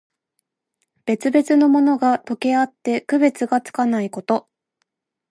[1.05, 4.49] 別々のものが、とけあって区別がつかないこと。